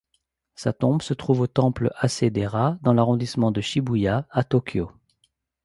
[0.55, 4.91] Sa tombe se trouve au temple Hase-dera dans l'arrondissement de Shibuya à Tokyo.